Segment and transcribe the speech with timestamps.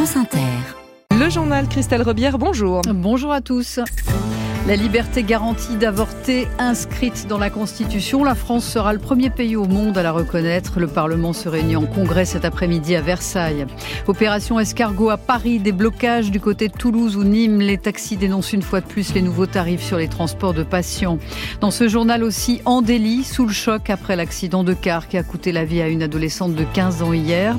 [0.00, 0.38] France Inter.
[1.12, 2.80] Le journal Christelle Rebière, bonjour.
[2.88, 3.80] Bonjour à tous.
[4.70, 9.64] La liberté garantie d'avorter inscrite dans la Constitution, la France sera le premier pays au
[9.64, 10.78] monde à la reconnaître.
[10.78, 13.66] Le Parlement se réunit en congrès cet après-midi à Versailles.
[14.06, 17.58] Opération escargot à Paris, des blocages du côté de Toulouse ou Nîmes.
[17.58, 21.18] Les taxis dénoncent une fois de plus les nouveaux tarifs sur les transports de patients.
[21.60, 25.24] Dans ce journal aussi, en délit, sous le choc après l'accident de car qui a
[25.24, 27.56] coûté la vie à une adolescente de 15 ans hier.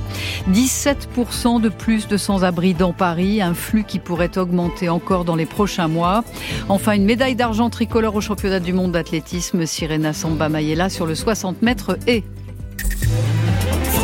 [0.54, 5.46] 17% de plus de sans-abri dans Paris, un flux qui pourrait augmenter encore dans les
[5.46, 6.23] prochains mois.
[6.70, 9.66] Enfin, une médaille d'argent tricolore au championnat du monde d'athlétisme.
[9.66, 12.23] Sirena Samba Mayela sur le 60 mètres et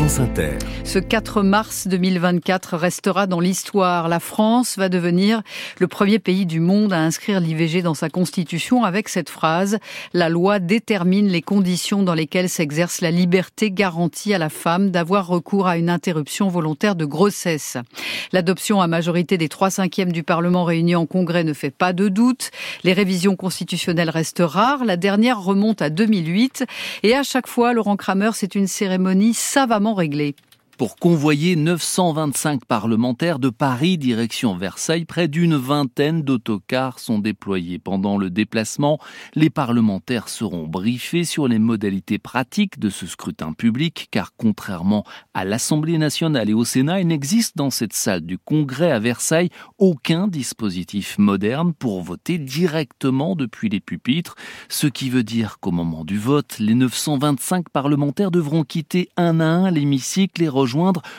[0.08, 4.08] ce 4 mars 2024 restera dans l'histoire.
[4.08, 5.42] La France va devenir
[5.78, 9.78] le premier pays du monde à inscrire l'IVG dans sa constitution avec cette phrase
[10.14, 15.26] La loi détermine les conditions dans lesquelles s'exerce la liberté garantie à la femme d'avoir
[15.26, 17.76] recours à une interruption volontaire de grossesse.
[18.32, 22.08] L'adoption à majorité des trois cinquièmes du Parlement réunis en congrès ne fait pas de
[22.08, 22.50] doute.
[22.82, 24.86] Les révisions constitutionnelles restent rares.
[24.86, 26.64] La dernière remonte à 2008
[27.02, 30.34] et à chaque fois, Laurent Kramer, c'est une cérémonie savamment réglé
[30.78, 35.04] pour convoyer 925 parlementaires de Paris direction Versailles.
[35.04, 37.80] Près d'une vingtaine d'autocars sont déployés.
[37.80, 39.00] Pendant le déplacement,
[39.34, 45.44] les parlementaires seront briefés sur les modalités pratiques de ce scrutin public, car contrairement à
[45.44, 50.28] l'Assemblée nationale et au Sénat, il n'existe dans cette salle du Congrès à Versailles aucun
[50.28, 54.36] dispositif moderne pour voter directement depuis les pupitres,
[54.68, 59.46] ce qui veut dire qu'au moment du vote, les 925 parlementaires devront quitter un à
[59.46, 60.67] un l'hémicycle et rejoindre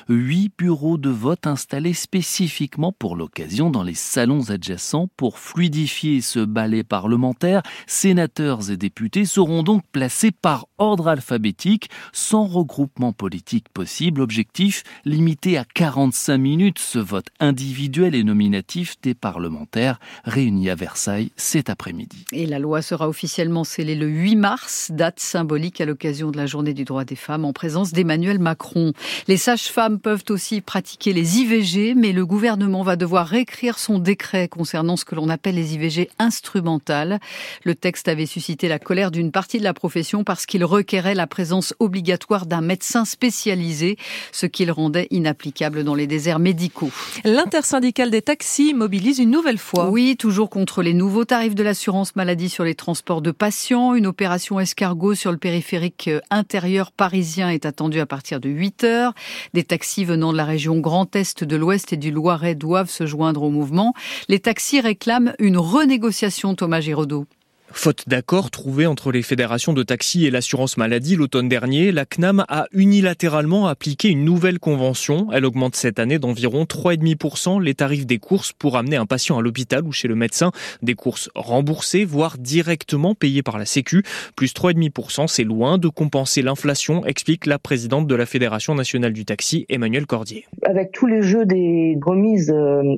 [0.08, 6.40] huit bureaux de vote installés spécifiquement pour l'occasion dans les salons adjacents pour fluidifier ce
[6.40, 7.62] ballet parlementaire.
[7.88, 14.22] Sénateurs et députés seront donc placés par ordre alphabétique sans regroupement politique possible.
[14.22, 21.32] Objectif limité à 45 minutes ce vote individuel et nominatif des parlementaires réunis à Versailles
[21.36, 22.26] cet après-midi.
[22.32, 26.46] Et la loi sera officiellement scellée le 8 mars, date symbolique à l'occasion de la
[26.46, 28.94] journée du droit des femmes en présence d'Emmanuel Macron.
[29.28, 34.48] Les sages-femmes peuvent aussi pratiquer les IVG, mais le gouvernement va devoir réécrire son décret
[34.48, 37.20] concernant ce que l'on appelle les IVG instrumentales.
[37.64, 41.26] Le texte avait suscité la colère d'une partie de la profession parce qu'il requérait la
[41.26, 43.98] présence obligatoire d'un médecin spécialisé,
[44.32, 46.92] ce qu'il rendait inapplicable dans les déserts médicaux.
[47.24, 49.90] L'intersyndicale des taxis mobilise une nouvelle fois.
[49.90, 53.96] Oui, toujours contre les nouveaux tarifs de l'assurance maladie sur les transports de patients.
[53.96, 59.14] Une opération escargot sur le périphérique intérieur parisien est attendue à partir de 8 heures.
[59.54, 63.06] Des taxis venant de la région Grand Est, de l'Ouest et du Loiret doivent se
[63.06, 63.94] joindre au mouvement.
[64.28, 67.26] Les taxis réclament une renégociation, Thomas Giraudot.
[67.72, 72.46] Faute d'accord trouvé entre les fédérations de taxi et l'assurance maladie l'automne dernier, la CNAM
[72.48, 75.28] a unilatéralement appliqué une nouvelle convention.
[75.32, 79.42] Elle augmente cette année d'environ 3,5% les tarifs des courses pour amener un patient à
[79.42, 80.52] l'hôpital ou chez le médecin.
[80.82, 84.04] Des courses remboursées, voire directement payées par la Sécu.
[84.36, 89.26] Plus 3,5%, c'est loin de compenser l'inflation, explique la présidente de la Fédération nationale du
[89.26, 90.46] taxi, Emmanuel Cordier.
[90.64, 92.96] Avec tous les jeux des remises, euh,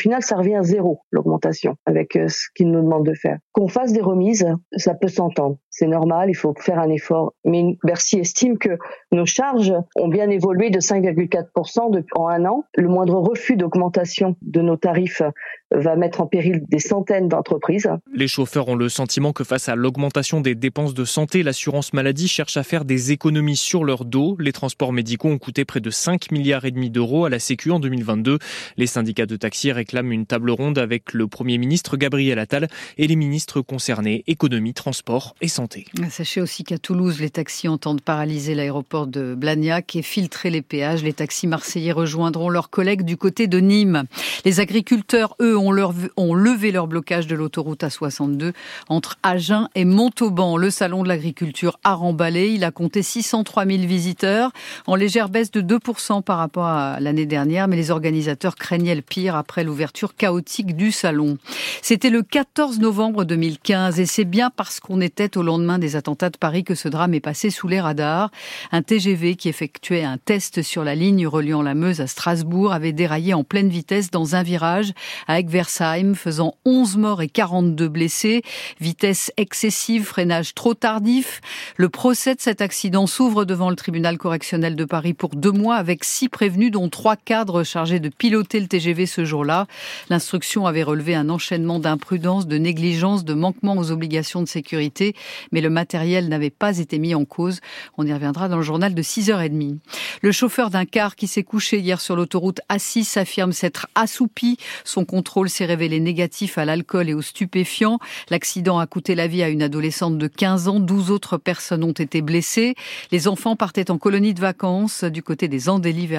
[0.00, 3.38] final, ça revient à zéro, l'augmentation, avec euh, ce qu'ils nous demandent de faire.
[3.52, 5.56] Qu'on fasse des remise, ça peut s'entendre.
[5.70, 7.32] C'est normal, il faut faire un effort.
[7.44, 8.76] Mais Bercy estime que
[9.12, 12.64] nos charges ont bien évolué de 5,4% en un an.
[12.74, 15.22] Le moindre refus d'augmentation de nos tarifs
[15.70, 17.88] va mettre en péril des centaines d'entreprises.
[18.12, 22.28] Les chauffeurs ont le sentiment que face à l'augmentation des dépenses de santé, l'assurance maladie
[22.28, 24.36] cherche à faire des économies sur leur dos.
[24.40, 27.70] Les transports médicaux ont coûté près de 5 milliards et demi d'euros à la Sécu
[27.70, 28.38] en 2022.
[28.76, 32.66] Les syndicats de taxi réclament une table ronde avec le Premier ministre Gabriel Attal
[32.98, 35.86] et les ministres concernés économie, transport et santé.
[36.10, 41.02] Sachez aussi qu'à Toulouse, les taxis entendent paralyser l'aéroport de Blagnac et filtrer les péages.
[41.02, 44.04] Les taxis marseillais rejoindront leurs collègues du côté de Nîmes.
[44.44, 45.74] Les agriculteurs, eux, ont,
[46.16, 48.52] ont levé leur blocage de l'autoroute A62
[48.88, 50.56] entre Agen et Montauban.
[50.56, 52.48] Le salon de l'agriculture a remballé.
[52.48, 54.52] Il a compté 603 000 visiteurs,
[54.86, 59.02] en légère baisse de 2% par rapport à l'année dernière, mais les organisateurs craignaient le
[59.02, 61.38] pire après l'ouverture chaotique du salon.
[61.82, 66.30] C'était le 14 novembre 2015 et c'est bien parce qu'on était au lendemain des attentats
[66.30, 68.30] de Paris que ce drame est passé sous les radars.
[68.72, 72.92] Un TGV qui effectuait un test sur la ligne reliant la Meuse à Strasbourg avait
[72.92, 74.92] déraillé en pleine vitesse dans un virage
[75.26, 78.42] avec Versheim, faisant 11 morts et 42 blessés.
[78.80, 81.40] Vitesse excessive, freinage trop tardif.
[81.76, 85.76] Le procès de cet accident s'ouvre devant le tribunal correctionnel de Paris pour deux mois
[85.76, 89.66] avec six prévenus, dont trois cadres chargés de piloter le TGV ce jour-là.
[90.08, 95.14] L'instruction avait relevé un enchaînement d'imprudence, de négligence, de manquement aux obligations de sécurité,
[95.52, 97.60] mais le matériel n'avait pas été mis en cause.
[97.96, 99.78] On y reviendra dans le journal de 6h30.
[100.22, 104.58] Le chauffeur d'un car qui s'est couché hier sur l'autoroute A6 affirme s'être assoupi.
[104.84, 107.98] Son contrôle s'est révélé négatif à l'alcool et aux stupéfiants.
[108.28, 110.80] L'accident a coûté la vie à une adolescente de 15 ans.
[110.80, 112.74] 12 autres personnes ont été blessées.
[113.10, 116.10] Les enfants partaient en colonie de vacances du côté des Andélis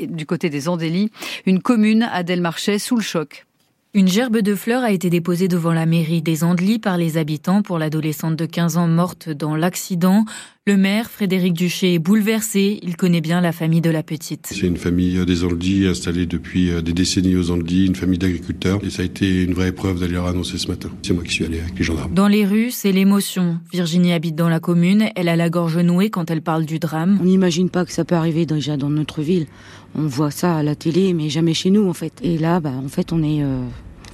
[0.00, 1.10] du côté des Andélis,
[1.46, 3.47] une commune à Delmarchais sous le choc.
[3.94, 7.62] Une gerbe de fleurs a été déposée devant la mairie des Andelys par les habitants
[7.62, 10.26] pour l'adolescente de 15 ans morte dans l'accident.
[10.68, 12.78] Le maire, Frédéric Duché, est bouleversé.
[12.82, 14.48] Il connaît bien la famille de la petite.
[14.50, 18.78] C'est une famille des Andelys installée depuis euh, des décennies aux Andelys, une famille d'agriculteurs.
[18.84, 20.90] Et ça a été une vraie épreuve d'aller leur annoncer ce matin.
[21.00, 22.12] C'est moi qui suis allé avec les gendarmes.
[22.12, 23.58] Dans les rues, c'est l'émotion.
[23.72, 25.08] Virginie habite dans la commune.
[25.16, 27.18] Elle a la gorge nouée quand elle parle du drame.
[27.22, 29.46] On n'imagine pas que ça peut arriver déjà dans notre ville.
[29.94, 32.12] On voit ça à la télé, mais jamais chez nous en fait.
[32.22, 33.62] Et là, bah, en fait, on est euh,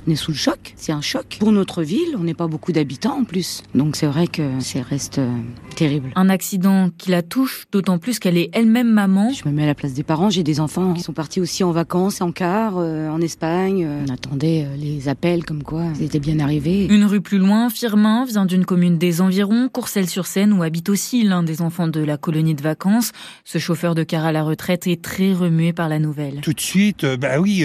[0.07, 0.75] on est sous le choc.
[0.77, 2.17] C'est un choc pour notre ville.
[2.19, 3.63] On n'est pas beaucoup d'habitants en plus.
[3.75, 5.31] Donc c'est vrai que ça reste euh,
[5.77, 6.11] terrible.
[6.15, 9.31] Un accident qui la touche, d'autant plus qu'elle est elle-même maman.
[9.33, 10.31] Je me mets à la place des parents.
[10.31, 13.87] J'ai des enfants qui sont partis aussi en vacances, en car, euh, en Espagne.
[14.07, 16.87] On attendait euh, les appels comme quoi c'était bien arrivé.
[16.87, 21.43] Une rue plus loin, Firmin vient d'une commune des environs, Courcelles-sur-Seine, où habite aussi l'un
[21.43, 23.13] des enfants de la colonie de vacances.
[23.45, 26.41] Ce chauffeur de car à la retraite est très remué par la nouvelle.
[26.43, 27.65] Tout de suite, bah oui,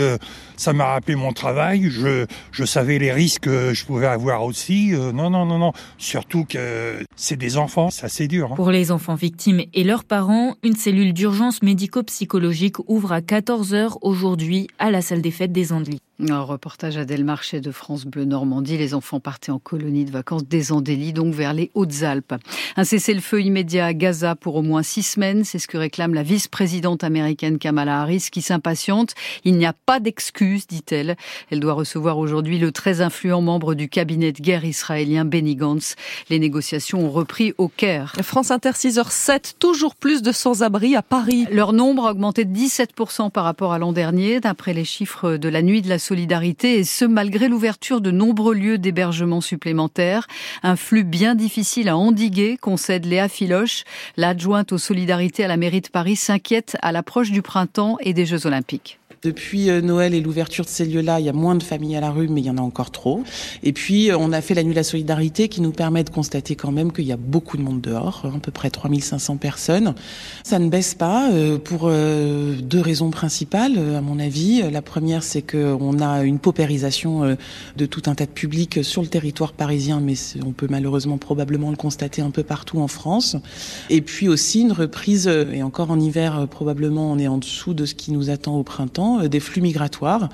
[0.56, 1.90] ça m'a rappelé mon travail.
[1.90, 4.94] Je, je savais les risques que je pouvais avoir aussi.
[4.94, 5.74] Euh, non, non, non, non.
[5.98, 8.52] Surtout que c'est des enfants, ça c'est dur.
[8.52, 8.56] Hein.
[8.56, 14.68] Pour les enfants victimes et leurs parents, une cellule d'urgence médico-psychologique ouvre à 14h aujourd'hui
[14.80, 16.00] à la salle des fêtes des Andelys.
[16.28, 18.78] Un reportage à Delmarchais de France Bleu Normandie.
[18.78, 22.34] Les enfants partaient en colonie de vacances des Andélis, donc vers les Hautes-Alpes.
[22.76, 26.24] Un cessez-le-feu immédiat à Gaza pour au moins six semaines, c'est ce que réclame la
[26.24, 29.16] vice-présidente américaine Kamala Harris, qui s'impatiente.
[29.46, 31.16] Il n'y a pas d'excuse, dit-elle.
[31.52, 35.96] Elle doit recevoir aujourd'hui le très influent membre du cabinet de guerre israélien Benny Gantz.
[36.30, 38.14] Les négociations ont repris au Caire.
[38.24, 41.48] France Inter 6h07, toujours plus de sans-abri à Paris.
[41.50, 45.48] Leur nombre a augmenté de 17% par rapport à l'an dernier, d'après les chiffres de
[45.48, 50.28] la nuit de la solidarité, et ce malgré l'ouverture de nombreux lieux d'hébergement supplémentaires.
[50.64, 53.84] Un flux bien difficile à endiguer, concède Léa Filoche.
[54.18, 58.26] L'adjointe aux solidarités à la mairie de Paris s'inquiète à l'approche du printemps et des
[58.26, 59.00] Jeux olympiques.
[59.22, 62.00] Depuis euh, Noël et l'ouverture de ces lieux-là, il y a moins de familles à
[62.00, 63.22] la rue, mais il y en a encore trop.
[63.64, 66.10] Et puis, euh, on a fait la nuit de la solidarité qui nous permet de
[66.10, 69.94] constater quand même qu'il y a beaucoup de monde dehors, à peu près 3500 personnes.
[70.44, 74.64] Ça ne baisse pas euh, pour deux raisons principales, à mon avis.
[74.72, 77.36] La première, c'est qu'on a une paupérisation
[77.76, 80.14] de tout un tas de publics sur le territoire parisien, mais
[80.46, 83.36] on peut malheureusement probablement le constater un peu partout en France.
[83.90, 87.86] Et puis aussi une reprise, et encore en hiver, probablement on est en dessous de
[87.86, 90.30] ce qui nous attend au printemps euh, des flux migratoires.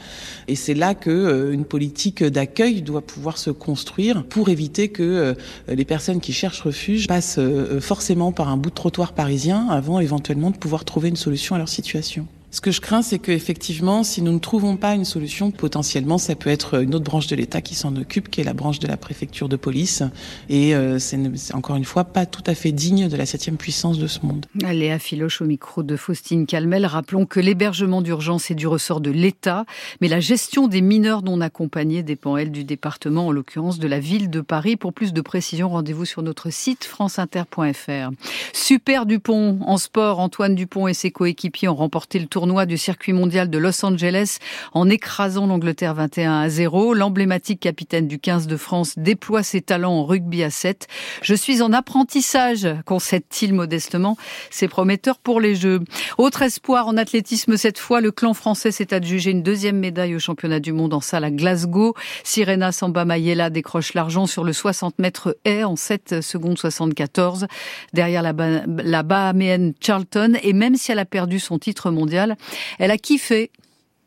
[0.47, 5.03] Et c'est là que euh, une politique d'accueil doit pouvoir se construire pour éviter que
[5.03, 5.33] euh,
[5.67, 7.39] les personnes qui cherchent refuge passent
[7.79, 11.57] forcément par un bout de trottoir parisien avant éventuellement de pouvoir trouver une solution à
[11.57, 12.27] leur situation.
[12.55, 16.35] Ce que je crains, c'est qu'effectivement, si nous ne trouvons pas une solution, potentiellement, ça
[16.35, 18.87] peut être une autre branche de l'État qui s'en occupe, qui est la branche de
[18.87, 20.03] la préfecture de police.
[20.47, 23.99] Et euh, c'est encore une fois pas tout à fait digne de la septième puissance
[23.99, 24.45] de ce monde.
[24.55, 26.85] Léa Filoche au micro de Faustine Calmel.
[26.85, 29.65] Rappelons que l'hébergement d'urgence est du ressort de l'État,
[29.99, 33.99] mais la gestion des mineurs non accompagnés dépend, elle, du département, en l'occurrence de la
[33.99, 34.77] ville de Paris.
[34.77, 38.11] Pour plus de précisions, rendez-vous sur notre site franceinter.fr.
[38.53, 43.11] Super Dupont en sport, Antoine Dupont et ses coéquipiers ont remporté le tour du circuit
[43.11, 44.37] mondial de Los Angeles
[44.73, 46.93] en écrasant l'Angleterre 21 à 0.
[46.93, 50.87] L'emblématique capitaine du 15 de France déploie ses talents en rugby à 7.
[51.23, 54.15] Je suis en apprentissage, concède-t-il modestement.
[54.51, 55.81] C'est prometteur pour les Jeux.
[56.19, 60.19] Autre espoir en athlétisme cette fois, le clan français s'est adjugé une deuxième médaille au
[60.19, 61.95] championnat du monde en salle à Glasgow.
[62.23, 67.47] Sirena Samba Mayela décroche l'argent sur le 60 mètres haies en 7 secondes 74
[67.93, 68.33] derrière la,
[68.67, 72.34] la Bahaméenne Charlton et même si elle a perdu son titre mondial,
[72.79, 73.51] elle a kiffé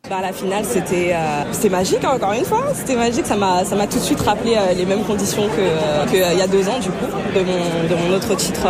[0.09, 2.65] bah, la finale, c'était euh, magique, hein, encore une fois.
[2.73, 3.27] C'était magique.
[3.27, 6.47] Ça m'a tout de suite rappelé euh, les mêmes conditions qu'il que, euh, y a
[6.47, 8.67] deux ans, du coup, de mon, de mon autre titre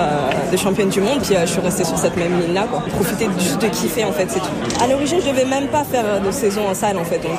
[0.51, 1.21] de championne du monde.
[1.23, 2.67] Puis je suis restée sur cette même ligne-là.
[2.95, 4.83] Profiter juste de kiffer, en fait, c'est tout.
[4.83, 7.19] À l'origine, je devais même pas faire de saison en salle, en fait.
[7.19, 7.39] Donc,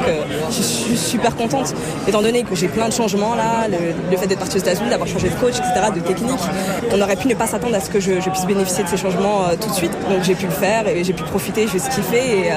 [0.49, 1.73] je suis super contente.
[2.07, 5.09] Étant donné que j'ai plein de changements là, le, fait d'être partie aux États-Unis, d'avoir
[5.09, 6.39] changé de coach, etc., de technique,
[6.93, 9.45] on aurait pu ne pas s'attendre à ce que je, puisse bénéficier de ces changements
[9.59, 9.91] tout de suite.
[10.09, 12.39] Donc, j'ai pu le faire et j'ai pu profiter, j'ai kiffer.
[12.39, 12.49] Et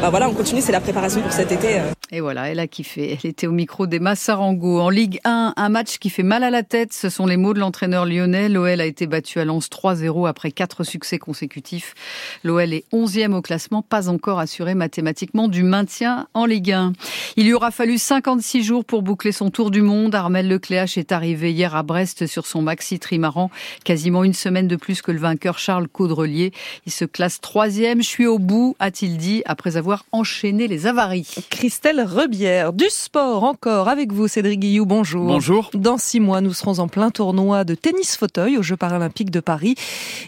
[0.00, 1.80] bah, voilà, on continue la préparation pour cet été.
[2.12, 3.16] Et voilà, elle a kiffé.
[3.22, 4.80] Elle était au micro des Massarango.
[4.80, 6.92] En Ligue 1, un match qui fait mal à la tête.
[6.92, 8.48] Ce sont les mots de l'entraîneur lyonnais.
[8.48, 11.94] L'OL a été battu à Lens 3-0 après quatre succès consécutifs.
[12.42, 16.94] L'OL est 11e au classement, pas encore assuré mathématiquement du maintien en Ligue 1.
[17.36, 20.12] Il lui aura fallu 56 jours pour boucler son tour du monde.
[20.16, 23.52] Armel Lecléache est arrivé hier à Brest sur son maxi trimaran.
[23.84, 26.52] Quasiment une semaine de plus que le vainqueur Charles Caudrelier.
[26.86, 28.02] Il se classe troisième.
[28.02, 31.34] Je suis au bout, a-t-il dit, après avoir enchaîné les avaries.
[31.50, 34.86] Christelle Rebière, du sport encore avec vous, Cédric Guillou.
[34.86, 35.26] Bonjour.
[35.26, 35.70] Bonjour.
[35.74, 39.40] Dans six mois, nous serons en plein tournoi de tennis fauteuil aux Jeux paralympiques de
[39.40, 39.74] Paris.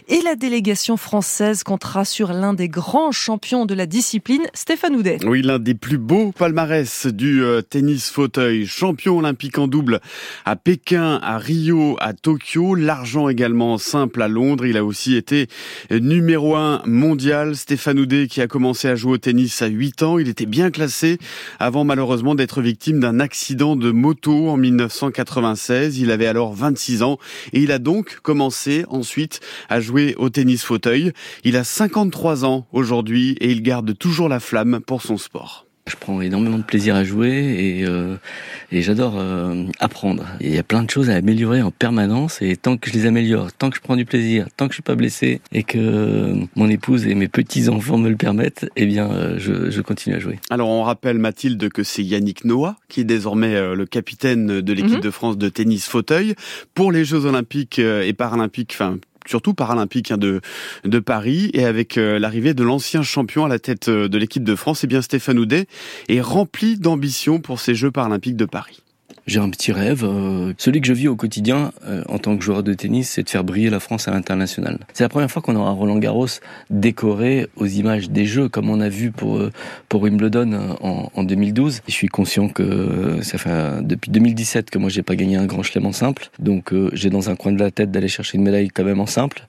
[0.07, 5.19] Et la délégation française comptera sur l'un des grands champions de la discipline, Stéphane Houdet.
[5.25, 8.65] Oui, l'un des plus beaux palmarès du euh, tennis fauteuil.
[8.65, 9.99] Champion olympique en double
[10.45, 12.75] à Pékin, à Rio, à Tokyo.
[12.75, 14.65] L'argent également simple à Londres.
[14.65, 15.47] Il a aussi été
[15.91, 17.55] numéro un mondial.
[17.55, 20.17] Stéphane Houdet qui a commencé à jouer au tennis à 8 ans.
[20.23, 21.17] Il était bien classé
[21.59, 25.99] avant malheureusement d'être victime d'un accident de moto en 1996.
[25.99, 27.17] Il avait alors 26 ans
[27.51, 31.11] et il a donc commencé ensuite à jouer au tennis fauteuil.
[31.43, 35.65] Il a 53 ans aujourd'hui et il garde toujours la flamme pour son sport.
[35.85, 38.15] Je prends énormément de plaisir à jouer et, euh,
[38.71, 40.25] et j'adore euh, apprendre.
[40.39, 43.05] Il y a plein de choses à améliorer en permanence et tant que je les
[43.05, 46.33] améliore, tant que je prends du plaisir, tant que je suis pas blessé et que
[46.55, 50.15] mon épouse et mes petits enfants me le permettent, eh bien euh, je, je, continue
[50.15, 50.39] à jouer.
[50.49, 54.73] Alors on rappelle Mathilde que c'est Yannick Noah qui est désormais euh, le capitaine de
[54.73, 55.01] l'équipe -hmm.
[55.01, 56.35] de France de tennis fauteuil
[56.73, 58.71] pour les Jeux Olympiques et Paralympiques.
[58.75, 60.41] Enfin surtout paralympique hein, de,
[60.83, 61.49] de Paris.
[61.53, 64.83] Et avec euh, l'arrivée de l'ancien champion à la tête euh, de l'équipe de France,
[64.83, 65.67] eh bien Stéphane Houdet
[66.09, 68.82] est rempli d'ambition pour ces Jeux paralympiques de Paris.
[69.25, 72.43] J'ai un petit rêve, euh, celui que je vis au quotidien euh, en tant que
[72.43, 74.79] joueur de tennis, c'est de faire briller la France à l'international.
[74.91, 76.27] C'est la première fois qu'on aura Roland Garros
[76.69, 79.49] décoré aux images des Jeux, comme on a vu pour euh,
[79.87, 81.83] pour Wimbledon en, en 2012.
[81.87, 85.63] Je suis conscient que ça fait depuis 2017 que moi j'ai pas gagné un grand
[85.63, 88.69] chelem en simple, donc j'ai dans un coin de la tête d'aller chercher une médaille
[88.69, 89.45] quand même en simple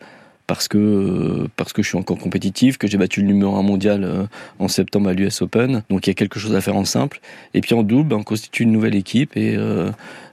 [0.46, 4.28] parce que parce que je suis encore compétitif, que j'ai battu le numéro 1 mondial
[4.58, 5.82] en septembre à l'US Open.
[5.90, 7.20] Donc il y a quelque chose à faire en simple.
[7.54, 9.90] Et puis en double, on constitue une nouvelle équipe et euh,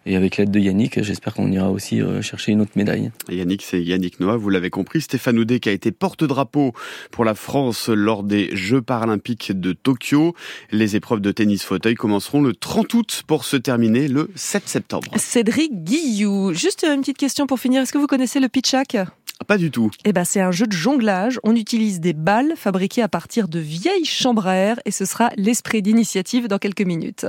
[0.08, 3.12] et avec l'aide de Yannick, j'espère qu'on ira aussi chercher une autre médaille.
[3.30, 6.74] Et Yannick, c'est Yannick Noah, vous l'avez compris, Stéphane Houdet qui a été porte-drapeau
[7.12, 10.36] pour la France lors des Jeux paralympiques de Tokyo.
[10.72, 15.12] Les épreuves de tennis fauteuil commenceront le 30 août pour se terminer le 7 septembre.
[15.18, 17.84] Cédric Guillou, juste une petite question pour finir.
[17.84, 18.98] Est-ce que vous connaissez le pitchak
[19.44, 19.92] pas du tout.
[20.06, 21.40] Eh ben, c'est un jeu de jonglage.
[21.44, 25.30] On utilise des balles fabriquées à partir de vieilles chambres à air et ce sera
[25.36, 27.26] l'esprit d'initiative dans quelques minutes.